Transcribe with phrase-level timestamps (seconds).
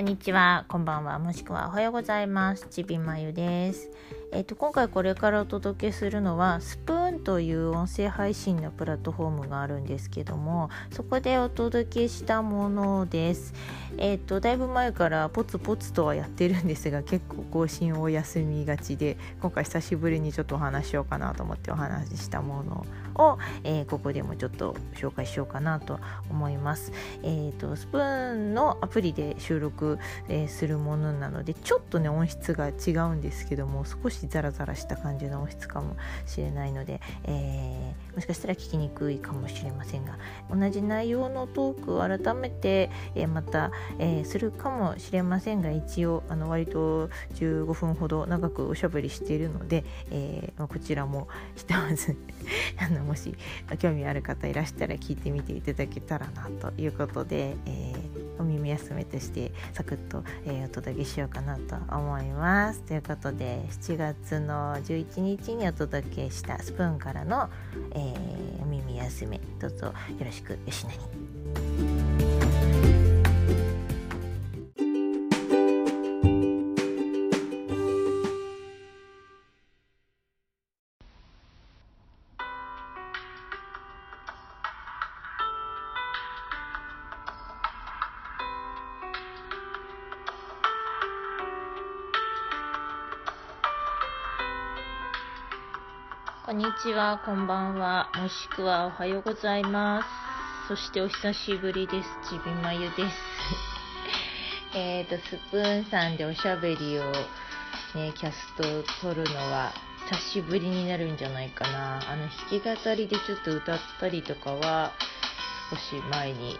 [0.00, 2.66] こんにちは、こんばんは、もしくはおはようございます。
[2.70, 3.90] ちびまゆです。
[4.32, 13.52] えっ、と今回これからお届けするのはスプーンという音声配信のプラットフォームがあるんですけども、そこでお届けしたものです。
[13.98, 22.86] えっ、とだいぶ前からポツポツとはやってるんですが、結構更新を休みがちで、今回久しぶりにちょっとお話しようかなと思ってお話ししたもの
[23.16, 25.98] を、えー、ここでもちょっと紹介しようかなと
[26.30, 26.92] 思います。
[27.24, 40.18] えっ、とスプーンのアプリで収録、えー、するものなので、ちょっとね音質が違うんですけども、少ししザラザラした感じの音質かもしれないので、えー、もしかしたら聞きにくいかもしれませんが
[40.50, 52.16] 同じ内容のトークを改めて、えー、また、えー、するかもしれませんが一応あの割と15分ほど長くおしゃべりしているので、えー、こちらもひとまず
[52.78, 53.34] あのもし
[53.78, 57.94] 興味ある方いらしたら聞いてみていただけたらなということで、え
[58.38, 62.80] お耳休めとしてサクッと、えお届けしようかなと思います。
[62.80, 67.48] ということで7月月の11日にお届けしたスプーンからの、
[67.92, 69.92] えー、お耳休めどうぞよ
[70.24, 71.29] ろしくよしなに。
[96.50, 100.02] こんにちは、こんばんは、もしくはおはようございま
[100.66, 100.66] す。
[100.66, 102.08] そしてお久しぶりです。
[102.28, 103.16] ちびまゆです。
[104.74, 107.04] えっと、スプーンさんでおしゃべりを
[107.94, 109.72] ね、キャストを撮るのは
[110.10, 112.00] 久しぶりになるんじゃないかな。
[112.10, 114.90] あの、弾き語りでちょっと歌ったりとかは
[115.70, 116.58] 少し前に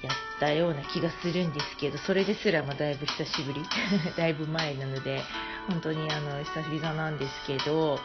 [0.00, 3.62] やったような気がするんですけど、それですらもだいぶ久しぶり、
[4.16, 5.22] だいぶ前なので、
[5.68, 7.98] 本当にあの、久々なんですけど、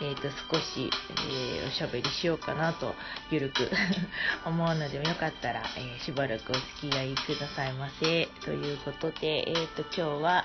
[0.00, 0.90] えっ、ー、と、少し、
[1.28, 2.94] えー、おしゃべりしようかなと、
[3.30, 3.70] ゆるく
[4.46, 8.26] 思うので、よかったら、えー、しばらくお付き合いくださいませ。
[8.44, 10.44] ということで、えっ、と、今日は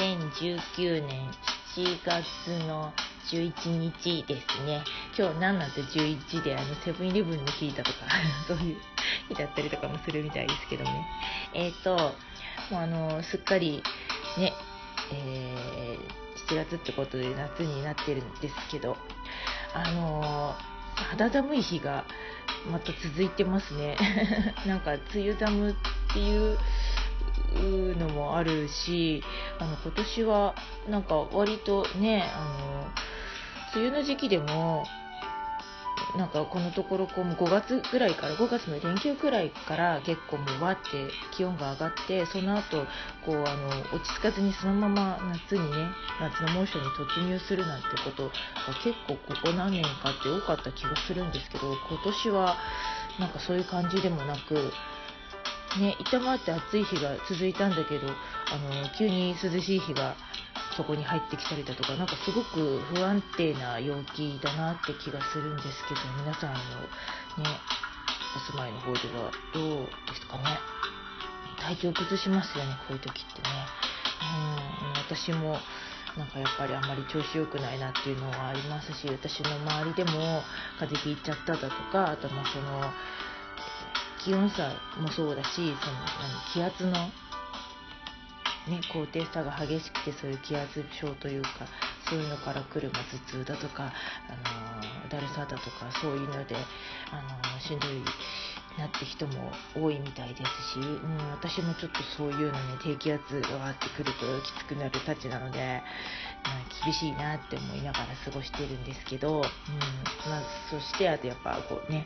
[0.00, 1.30] 2019年
[1.74, 2.92] 7月の
[3.26, 4.82] 11日ですね。
[5.18, 7.98] 今日何なんて11で、あの、セブンイレブンの日だとか
[8.46, 8.76] そういう
[9.28, 11.06] 日だったりとかもするみたいですけどね。
[11.52, 12.14] えっ、と、
[12.70, 13.82] もうあの、すっかり、
[14.38, 14.52] ね、
[15.12, 18.96] えー、7月ってことで夏になってるんですけど、
[19.74, 20.54] あのー、
[21.10, 22.04] 肌寒い日が
[22.70, 23.96] また続いてますね。
[24.66, 25.74] なんか梅雨寒っ
[26.12, 26.54] てい
[27.92, 29.22] うのもあるし、
[29.58, 30.54] あの今年は
[30.88, 34.84] なんか割とね、あの梅雨の時期でも
[36.14, 40.82] なんかこのところこう5月ぐらいから5月の連休くらいから結構もうわって
[41.32, 42.84] 気温が上がってその後
[43.24, 45.18] こうあの落ち着かずにそのまま
[45.48, 45.88] 夏にね
[46.20, 48.32] 夏の猛暑に突入するなんてことが
[48.84, 52.56] 結構ここ何年かって多かった気がするんですけど今年は
[53.18, 54.72] なんかそういう感じでもなく
[55.78, 60.14] ね、痛まって暑い日が続いたんだけどあの急に涼しい日が
[60.76, 66.62] そこに入ってきたりだとかなんかすごく不安定な陽気だなって気がするんですけど皆さんのね
[68.36, 70.44] お住まいの方ではどうですかね？
[71.58, 73.48] 体調崩しますよねこういう時ってね。
[74.20, 75.16] うん。
[75.16, 75.58] 私も
[76.16, 80.42] なんかやっぱりあんまり調子良くないなっていうのはありますし私の周りでも
[80.78, 82.90] 風邪ひいちゃっただとかあとまあその
[84.24, 84.68] 気温差
[85.00, 85.74] もそうだしその
[86.52, 86.92] 気圧の
[88.68, 91.48] ね、高低差が激しくてそういう気圧症というか
[92.08, 93.92] そういうのから来る、ま頭痛だとか、
[94.28, 96.56] あのだるさだとかそういうので、
[97.12, 97.22] あ
[97.54, 98.02] のしんどい
[98.78, 105.82] なって人も多いみたいですし、うん、私もちょっとそういうのね低気圧がわってくるときつくなるたちなので、
[106.44, 112.04] まあ、厳しいなって思いながら過ごしてるんですけど、うんまあ、そしてあとやっぱこうね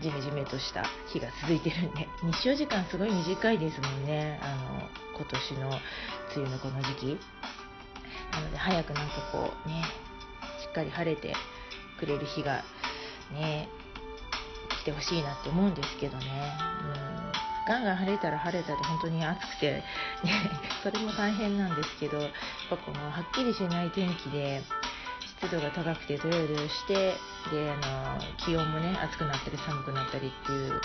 [0.00, 4.38] ジメジメとした日が続いてるんで日照時間すごい短いですもんね。
[4.42, 5.78] あの今年の梅
[6.36, 7.18] 雨のこの時期。
[8.32, 9.82] なので早くなんかこうね
[10.62, 11.34] しっかり晴れて
[11.98, 12.62] くれる日が
[13.32, 13.68] ね
[14.82, 16.26] 来てほしいなって思うんですけどね。
[17.00, 17.16] うん。
[17.66, 19.82] ガンガン晴れたら晴れたで本当に暑くて、ね、
[20.84, 22.30] それも大変なんですけどやっ
[22.70, 24.62] ぱこのはっきりしない天気で
[25.46, 27.14] 湿度が高くてドヨドヨして
[27.52, 30.80] であの気温もね暑くなったり寒くなったりっていう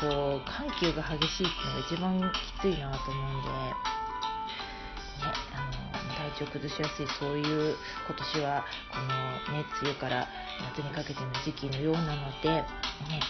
[0.00, 1.50] こう緩急が激しいっ
[1.88, 3.74] ていうのが一番きついなと思うんで、ね、
[5.50, 8.98] あの体調崩しやすいそういう今年はこ
[9.50, 10.28] の、ね、梅雨から
[10.76, 12.64] 夏にかけての時期のようなので、ね、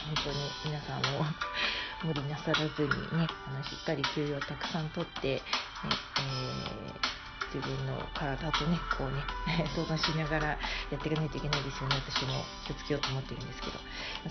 [0.04, 0.36] 本当に
[0.66, 1.24] 皆さんも
[2.04, 2.88] 無理なさらずに
[3.18, 5.42] ねあのしっかり休養たくさんとって、ね
[5.84, 7.17] えー
[7.54, 9.22] 自分の体とねこうね
[9.74, 10.58] 相談しながらや
[10.96, 11.96] っていかないといけないですよね。
[11.96, 13.78] 私も気をつけようと思ってるんですけど。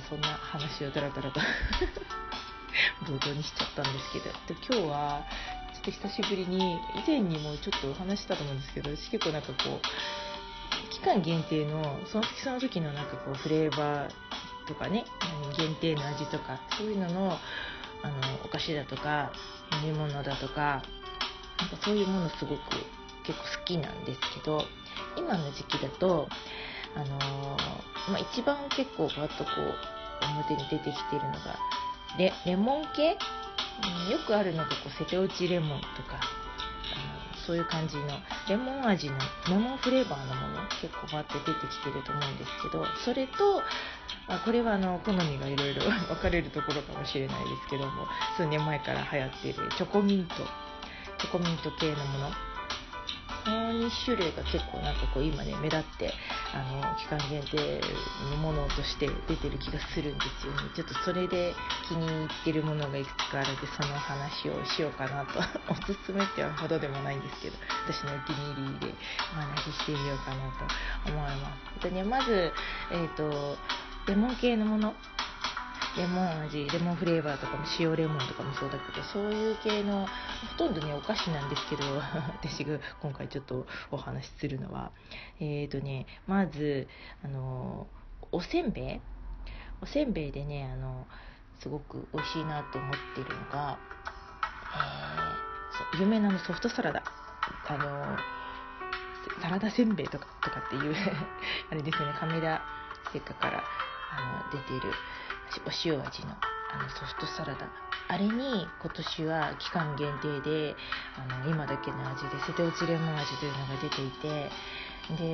[0.09, 1.39] そんな話をだらだらと
[3.05, 4.25] 冒頭にしちゃったんですけど。
[4.25, 5.25] で今日は
[5.73, 14.11] ちょっと久しぶりに以前にもちょっとお話したと思うんですけど私結構なんかこう期間限定のその時その時のなんかこうフレーバー
[14.67, 15.05] とかね
[15.55, 17.39] 限定の味とかそういうのの
[18.03, 18.15] あの
[18.45, 19.31] お菓子だとか
[19.83, 20.83] 飲み物だとか
[21.59, 22.61] なんかそういうものすごく
[23.27, 24.63] 結構好きなんですけど
[25.17, 26.27] 今の時期だと
[26.95, 31.59] あのー、まあ、一番結構バッとこう表に出てきてるのが
[32.17, 33.17] レレモン系、
[34.07, 38.03] うん、よくあるのがこう瀬戸内レモンとかあのそういう感じの
[38.47, 39.17] レモン味の
[39.49, 43.61] レモンフレーバーのもの結構バッて出てきてると思うんですけどそれと
[44.29, 48.07] あこれはあの好みがいろいろ 分かれるところかもしれないですけども
[48.37, 50.35] 数年前から流行っているチョコミント
[51.19, 52.46] チョコミント系のもの。
[53.49, 56.13] の2種類が結構なんかこう今ね目立って
[56.53, 57.81] あの期間限定
[58.31, 60.69] のものとして出てる気がするんですよね。
[60.75, 61.53] ちょっとそれで
[61.87, 65.39] 気に入ってるものがいくつかあるのでその話をしようかなと。
[65.71, 67.57] おすすめってはほどでもないんですけど。
[67.85, 68.93] 私のお気に入りで
[69.31, 71.83] お話ししてみようかなと思います。
[71.83, 72.51] でねまず
[72.91, 73.57] えっ、ー、と
[74.07, 74.93] レモン系のもの。
[75.97, 80.09] レモン味レモンフレーバーとかも塩レモンとかもそうだけどそういう系のほ
[80.57, 81.83] とんどねお菓子なんですけど
[82.41, 84.91] 私が今回ちょっとお話しするのは。
[85.39, 86.87] えっ、ー、とねまず
[87.23, 87.87] あの
[88.31, 89.01] おせんべい。
[89.81, 91.07] おせんべいでねあの
[91.59, 93.77] すごく美味しいなと思ってるのが、
[95.93, 97.03] えー、有名なのソフトサラダ。
[97.67, 98.17] あの
[99.41, 100.95] サラダせんべいとかとかっていう
[101.71, 102.13] あれですよね。
[102.19, 102.61] 亀田
[103.11, 103.63] 製菓から
[104.11, 104.91] あの出ている。
[105.65, 106.35] お塩味の
[106.69, 107.69] あのソフトサラダ。
[108.09, 110.75] あれに今年は期間限定で
[111.17, 114.49] あの今だけの味で瀬戸内レモン味というのが出ていて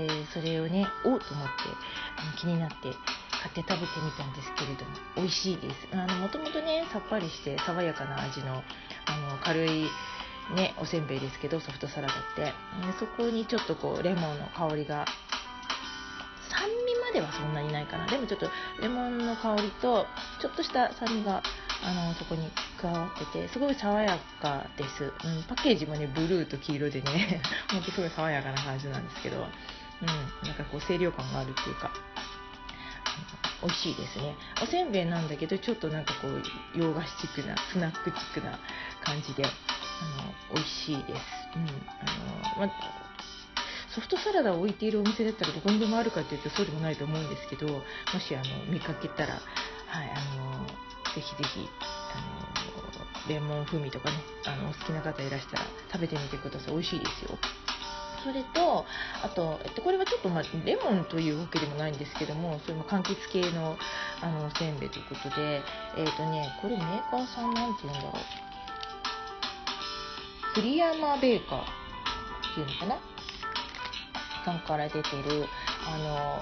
[0.07, 1.51] でそれをねおうと思って
[2.17, 2.75] あの気になって
[3.43, 5.87] 買って食べてみたんですけれども美味しいです。
[5.95, 8.63] もともとねさっぱりして爽やかな味の
[9.05, 9.89] あの軽い
[10.55, 12.41] ねおせんべいですけどソフトサラダって。
[12.41, 12.53] で
[12.99, 15.05] そこにちょっとこうレモンの香りが
[16.49, 18.49] 酸味ではそんなにないかなでもちょっと
[18.81, 20.05] レモンの香りと
[20.41, 21.43] ちょっとした酸味が
[21.83, 22.49] あのそこに
[22.81, 31.91] 加わっててすごい爽やかです、うん、パッケージもねブルーと黄色でねほんとすごい爽やかな感じなんですけど、うん、なんかこう清涼感があるっていうか
[33.61, 34.35] 美味しいですね。
[34.61, 36.41] おせんべいなんだけどちょっとなんかこう
[36.77, 38.59] 洋菓子チックなスナックチックな
[39.01, 41.21] 感じであの美味しいです、
[41.55, 42.73] うんあのま
[43.95, 47.81] ソフトサラダを置いているお店だったらどこにでもあるかっていうとそうでもないと思うんですけども
[48.19, 50.65] しあの見かけたら、はい、あの
[51.13, 51.69] ぜひぜひ
[52.11, 56.71] あのレモン風味とかねあのお好きな方いらしたら食べてみてください。
[56.71, 57.37] 美味しいですよ。
[58.23, 58.85] それと
[59.21, 63.75] あと、えっと、これはちょっと、まあ、レモンというわけでもないんですけどもそういう柑橘系の
[64.21, 65.61] あのせんべいということで
[65.97, 68.13] えっ、ー、とねこれメーカーさんなんて言うんだろう。
[70.55, 71.65] 栗山ベーカーっ
[72.55, 73.12] ていうのかな？
[74.43, 75.47] さんから出てる
[75.87, 76.41] あの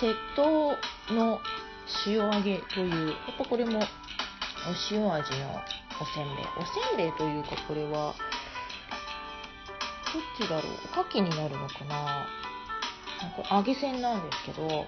[0.00, 1.40] 瀬戸の
[2.06, 3.82] 塩揚げというやっぱこれもお
[4.90, 5.60] 塩味の
[6.00, 6.46] おせんべい。
[6.58, 8.14] おせんべいというかこれは
[10.12, 10.72] どっちだろう？
[10.92, 12.26] おかきになるのかな？
[13.20, 14.86] なんか揚げせんなんですけどこ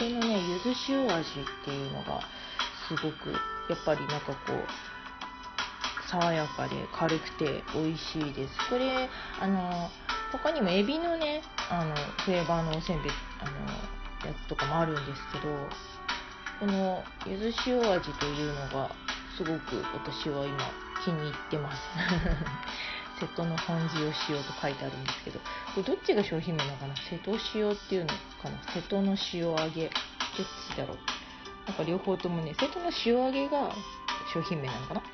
[0.00, 2.20] れのねゆず塩味っていうのが
[2.88, 3.30] すごく
[3.70, 8.54] やっぱりなんかこう爽やかで軽くて美味しいです。
[8.68, 9.08] これ
[9.40, 9.90] あの
[10.32, 11.94] 他にもエビのねあの
[12.24, 15.68] フレーバーのおせんべいあのやつとかもあるんですけど
[16.60, 18.90] このゆず塩味というのが
[19.36, 20.58] すごく私は今
[21.04, 21.82] 気に入ってます。
[23.20, 25.44] 瀬戸の本塩塩と書いてあるんですけどこ
[25.78, 26.94] れどっちが商品名なのかな？
[26.96, 28.62] 瀬戸塩っていうのかな？
[28.72, 29.90] 瀬戸の塩揚げ。
[30.36, 30.98] どっちだろう？
[31.66, 33.72] なんか両方ともね瀬戸の塩揚げが
[34.32, 35.00] 商品名なのかな？
[35.00, 35.10] はい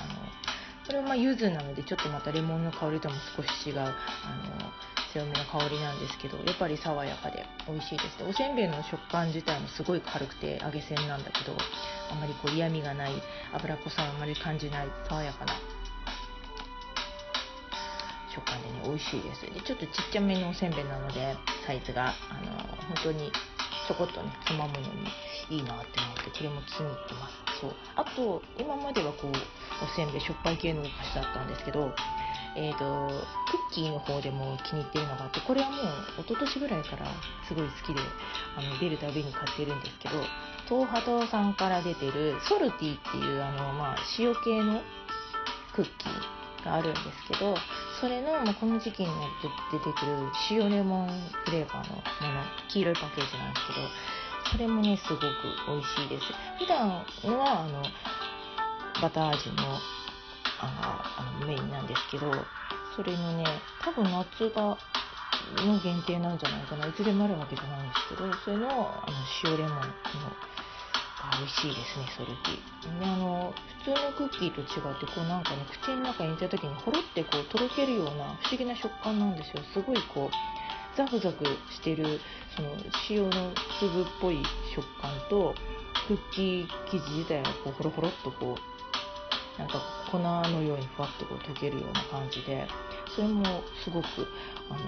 [0.00, 0.47] あの
[0.88, 3.92] これはまあ柚子なのでちょっとまたレモンの香りとも少し違うあの
[5.12, 8.24] 強めの香りなんですけどやっぱり爽やかで美味しいです。
[8.24, 11.52] おせんべいの食感自体もすごい軽くて揚げせんなんだけど
[12.10, 13.12] あまりこう嫌味がない
[13.52, 15.52] 脂っこさをあまり感じない爽やかな。
[18.34, 19.42] 食感でね美味しいです。
[19.42, 22.56] でちょっとちっちゃめのおせんべいなのでサイズがあの
[22.96, 23.30] 本当に
[23.86, 25.04] ちょこっとねつまむのに
[25.50, 27.47] いいなって思ってこれも気に入ってます。
[27.60, 27.74] そう。
[27.96, 31.92] あと今まではこうおせんべいしょっぱい系のお菓子だったんですけど
[32.56, 33.08] えーと、
[33.50, 35.76] クッキーの方でも気に入ってるのがあってこれはも
[36.18, 37.06] う一昨年ぐらいから
[37.46, 38.00] すごい好きで
[38.56, 40.18] あの出るたびに買ってるんですけど
[40.66, 44.82] 東波堂さんから出てるソルティっていうあの、まあ、塩系の
[45.72, 47.54] クッキーがあるんですけど
[48.00, 49.08] それの、まあ、この時期に
[49.70, 51.08] 出てくる塩レモン
[51.46, 52.02] フレーバーのもの
[52.68, 53.86] 黄色いパッケージなんですけど
[54.50, 55.24] それもねすごく
[55.68, 56.24] 美味しいです。
[56.58, 57.04] 普段は
[57.60, 57.82] あの
[59.02, 59.78] バター味の
[60.60, 62.32] あのメインなんですけど
[62.96, 63.44] それのね
[63.84, 64.76] 多分夏が
[65.64, 66.86] の限定なんじゃないかな。
[66.86, 69.14] いつでもあるわけじゃないんですけどそれのあの
[69.44, 69.82] 塩レモンの
[71.38, 73.52] 美味しいですねソルティであの
[73.84, 79.62] 普通のクッキーと違ってこうなんかね口の中に入れた時にほろってこうとろけるような不思議な食感なんですよ。
[79.74, 80.34] すごいこう
[80.98, 82.18] ザクザクしてる
[82.56, 82.74] その
[83.08, 84.42] 塩の粒っぽい
[84.74, 85.54] 食感と
[86.08, 92.66] クッキー生地自体がこうほろほろっとこうなんか粉のようにふわっとこう溶けるような感じで
[93.14, 93.44] それも
[93.84, 94.06] すごく
[94.70, 94.78] あの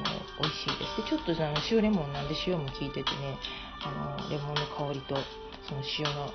[0.43, 0.97] 美味しいです。
[0.99, 3.39] でちょっとあの塩レモンなんで塩も効いててね
[3.87, 5.15] あのレモンの香りと
[5.63, 6.33] その塩の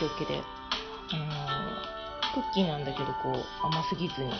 [0.00, 4.30] 塩気で、あのクッキーなんだけどこう甘すぎずに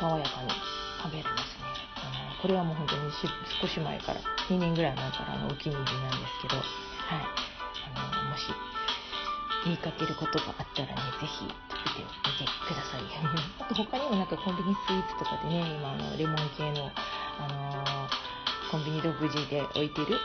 [0.00, 0.48] 爽やかに
[1.02, 1.91] 食べれますね、
[2.42, 3.06] これはもう本当に
[3.62, 4.20] 少し前から
[4.50, 6.66] 2年ぐらい前からのお気に入りなんですけど、はい、
[7.94, 8.50] あのもし
[9.62, 13.06] 見かけることがあったらね是非食べてみてください
[13.62, 16.90] あと他にもなんかコンビニスイーツとかでね今あのレモン系の、
[17.38, 18.10] あの
[18.74, 20.18] コンビニ独自で置いてる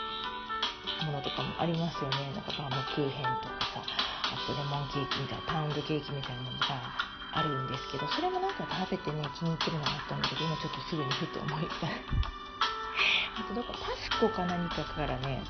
[1.06, 2.34] ものとかもありますよね。
[2.34, 11.88] なんかバームクーヘンとかさあとレモンケーキみたいなパウンドケーキみたいなのがあるんですけどそれもなんか食べてね気に入ってるのがあったんだけど今ちょっとすぐにふと思い出した
[13.38, 15.44] あとどこパスコか何かからね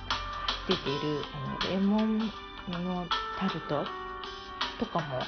[0.67, 2.19] 出ているあのレモン
[2.83, 3.07] の
[3.39, 3.87] タルト
[4.79, 5.23] とかも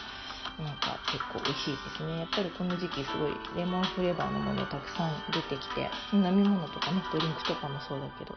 [0.59, 2.19] なんか結構美味しいですね。
[2.19, 8.35] やっぱりこの時期すごいレモンフレーバーのものたくさん出てきて、飲み物とかね、ドリンクとかもそうだけど、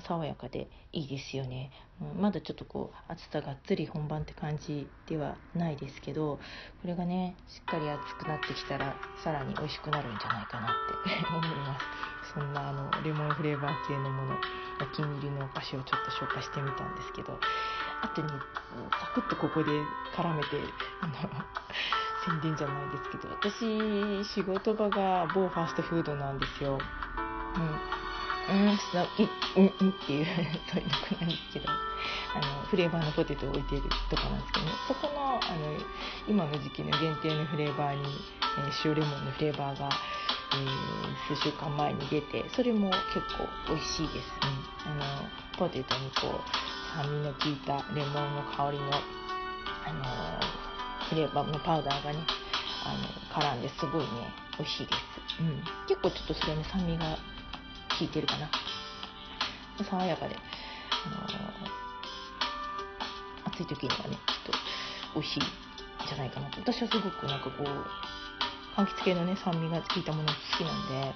[0.00, 1.70] 爽やかでいいですよね。
[2.00, 6.36] うん、まだちょっとこう、暑さがっつり本番って感じではないですけど、
[6.80, 11.86] これがね、しっかり暑くなってきたら、さらに美味しくなるんじゃないかなって思います。
[12.34, 14.36] そんなあの、レモンフレーバー系のもの、
[14.80, 17.38] お気に入りのお菓子をちょっと紹介してみたんですけど、
[18.02, 19.70] あとにサクッとここで
[20.14, 20.58] 絡めて
[21.00, 21.14] あの
[22.26, 26.74] 宣伝じゃないですけど私仕事場が某ファーストフードなんですよ。
[26.74, 28.01] うん
[28.48, 29.06] うん、その
[29.56, 29.72] うん。
[29.80, 29.90] うん。
[29.90, 30.26] っていう
[30.70, 31.30] そういうとこなん。
[31.30, 34.40] ですけどあのフレーバーのポテトを置いてるとかなん。
[34.40, 35.40] ですけどねそこのあの
[36.28, 39.88] 今の時期の限定のフレーバーに、えー、塩レモンのフレーバーが、
[40.54, 44.32] えー、数週間前に出てそれも結構美味しいです、
[44.86, 48.92] うん、あのポテトにこう酸味の効いたレモンの香りの、
[49.86, 50.04] あの、
[51.08, 52.18] フレーバーのパウダーがね、
[52.84, 53.62] あの絡ん。
[53.62, 54.08] ですごいね、
[54.58, 55.40] 美味しいです。
[55.40, 55.64] うん。
[55.88, 57.16] 結構ちょっとそれね、酸味が
[58.02, 58.50] 効いてるかな。
[59.84, 60.34] 爽やかで、
[61.06, 61.30] あのー、
[63.46, 64.52] 暑い時にはね、ちょっと
[65.14, 65.42] 美味しいん
[66.08, 66.60] じゃないかなと。
[66.60, 67.66] 私はすごくなんかこう、
[68.74, 71.14] 柑橘系のね、酸味が効いたもの好きなんで、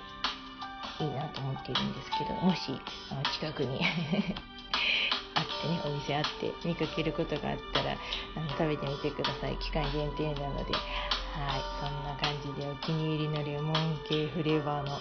[1.05, 3.81] いいなと思っているんですけど、もし、あの近くに
[5.35, 7.99] あってねお店あって見かけることがあったら
[8.37, 13.75] あの食べてみてください期間限定なのではいそんな感じでお気に入りのレモン
[14.09, 14.99] 系フレーバーの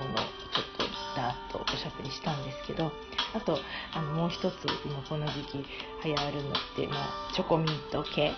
[0.00, 0.84] ものをちょっと
[1.16, 2.90] ダーッとおしゃべりしたんですけど
[3.34, 3.58] あと
[3.94, 5.58] あのもう一つ今この時期
[6.04, 8.32] 流行るのって、まあ、チョコミント系。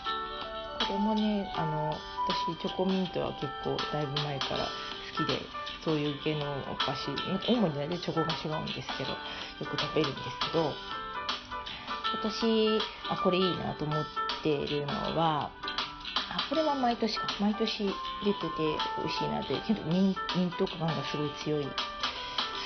[0.86, 1.94] これもねあの
[2.26, 4.66] 私チョコミントは結構だいぶ前から
[5.16, 5.38] 好きで
[5.84, 6.42] そういう系の
[6.72, 7.10] お菓子
[7.46, 9.16] 主にねチョコ菓子が多いんですけどよ
[9.60, 10.72] く食べるんですけど
[12.12, 12.78] 今年
[13.10, 14.04] あこれいいなと思っ
[14.42, 15.50] ているのは
[16.34, 17.26] あこれは毎年か。
[17.40, 18.48] 毎年出てて
[18.98, 21.68] 美味しいなってけどミンミント感がすごい強い。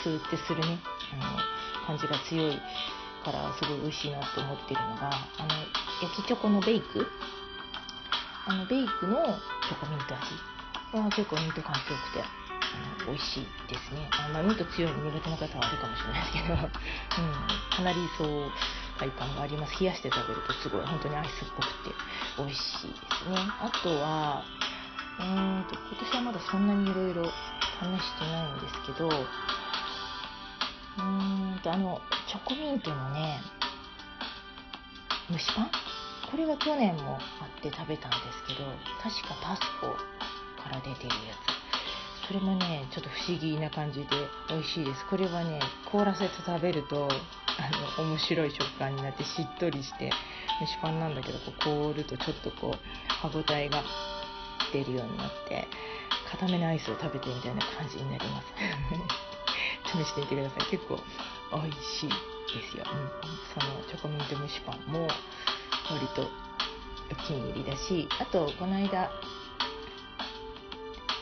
[0.03, 0.79] スーってするね。
[1.13, 1.39] あの
[1.87, 2.61] 感じが強い
[3.25, 5.55] からすごい美味しいなと思ってるのがあの
[6.03, 7.07] 焼きチョコのベイク？
[8.47, 9.25] あのベイクの
[9.67, 10.99] チョコミント味？
[10.99, 12.23] は結構ミント感強くて
[13.07, 14.09] 美味しいですね。
[14.13, 16.61] あまあ、ミント強いの苦手な方はあるかもしれないですけど、うん、
[17.77, 18.51] かなりそう
[18.99, 19.79] 快感があります。
[19.81, 21.95] 冷やして食べるとすごい本当にアイスっぽくて
[22.39, 23.37] 美味しいですね。
[23.61, 24.43] あとは、
[25.21, 33.41] うんと、今年はまだそんなにいろいろ試してないんですけど、うーんと、あの、チョコミントのね、
[35.31, 35.71] 蒸しパン？
[36.31, 38.65] これは去年もあって食べたんですけど、
[39.03, 39.93] 確かパスコ
[40.63, 41.57] から出てるやつ。
[42.27, 44.07] それもねちょっと不思議な感じで
[44.49, 45.61] 美味しいですこれはね
[45.93, 47.09] 凍らせて食べると
[47.59, 50.11] あの面白い食感になってしっとりして
[50.61, 53.83] 蒸しパンなんだけどこう凍るとちょっとこう歯ごたえが
[54.73, 55.67] 出るようになって
[56.31, 58.47] 固めのアイスを食べてみたいな感じになります。
[59.87, 60.71] 試してみてください。
[60.71, 60.99] 結構
[61.53, 65.07] 美味しいですよ、うん、そのチョコミント蒸しパンも
[65.91, 66.29] 割と
[67.11, 69.11] お気に入りだしあとこの間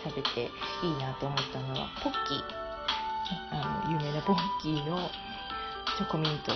[0.02, 0.50] 食べて
[0.82, 2.64] いいなと思ったのはポッキー。
[3.50, 5.10] あの有名なポッキーの
[5.96, 6.52] チョコミント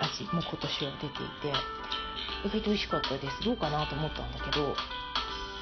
[0.00, 1.52] 味も今年は出ていて
[2.44, 3.42] 意外と美味しかったです。
[3.44, 4.74] どうかなと思ったんだけど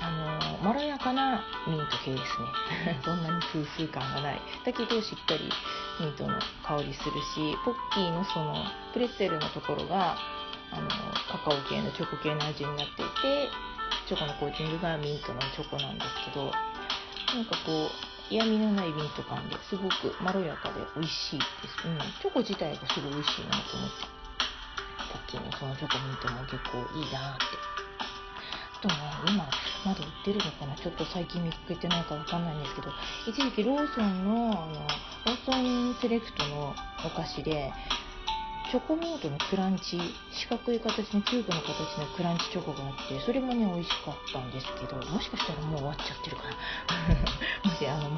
[0.01, 2.39] あのまろやかなミント系です
[2.87, 2.99] ね。
[3.03, 4.41] そんなに風数感がない。
[4.65, 5.51] だけどしっかり
[6.01, 10.17] ミントの香りするしポッキーのそのプレッツェルのところが
[10.71, 10.89] あの
[11.31, 13.49] カカオ系のチョコ系の味になっていて
[14.07, 16.45] チョコのコーティングがミントのチョコなんですけど
[17.35, 24.19] なんかこう嫌味のないミート感ですごくまろやかで美味しいです、うん、チョコ自体がすごい美味しいなと思って
[25.09, 27.79] さっきのそのチョコミントも結構いいなって。
[28.79, 28.95] あとね
[29.27, 29.45] 今
[29.85, 30.77] まだ売ってるのかな。
[30.77, 32.93] ちょっと最近見かけてないかわかんないんですけど
[33.27, 34.87] 一時期ローソンのあの
[35.27, 37.73] ローソンセレクトのお菓子で
[38.71, 39.97] チョコミントのクランチ
[40.31, 46.53] 四角い形のキューブの形のクランチチョコがあってそれもね美味しかったんですけどもしかしたらもう終わっちゃってるかな
[47.65, 48.11] もしあの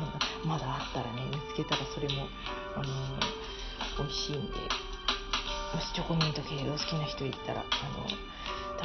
[0.44, 2.26] まだあったらね見つけたらそれも
[2.74, 4.90] あのー、美味しいんで。
[5.70, 7.64] もしチョコミント系お好きな人いたらあ
[7.94, 8.08] の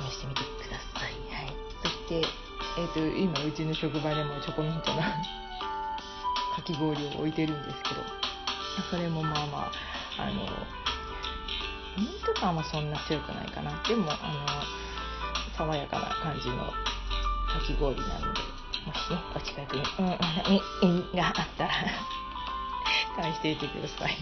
[0.08, 2.22] 試してみてください、はい、そして、
[2.78, 8.02] えーと、今うちの職場でもチョコミントの かき氷を置いてるんですけど
[8.92, 9.72] それもまあま
[10.20, 10.46] ああの
[11.98, 13.72] ミント感はそんな強くないかな。
[13.88, 16.74] でもあの爽やかな感じのか
[17.66, 18.42] き氷なので
[18.86, 21.72] もしねお近くにうんうんがあったら
[23.32, 24.18] 試してみてください。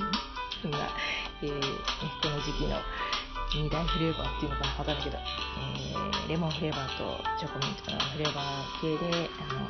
[0.62, 0.78] そんな、
[1.42, 1.60] えー、
[2.22, 2.78] この時期の
[3.54, 9.68] 2大フレーバーっていうのかなわかんないけど、えー、レモンフレーバーとチョコミントのフレーバー系であの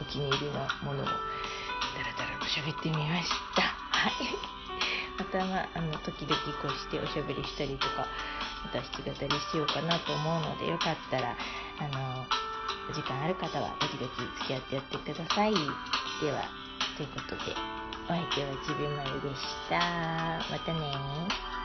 [0.00, 3.62] お気に入りのものをダラダラと喋ってみました。
[3.62, 4.61] はい。
[5.18, 8.06] また、まあ、の時々こうしておしゃべりしたりとか
[8.64, 11.36] また弾き語りしようかなと思うのでよかったら
[11.78, 12.26] あの
[12.90, 15.52] お時間ある方は時々付き合ってやってください。
[15.52, 15.58] で
[16.32, 16.44] は
[16.96, 17.52] ということで
[18.04, 19.78] お相手はちびまるでした。
[20.50, 21.61] またね